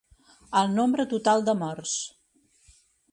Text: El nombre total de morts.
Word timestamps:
El 0.61 0.69
nombre 0.77 1.05
total 1.11 1.45
de 1.49 1.57
morts. 1.61 1.95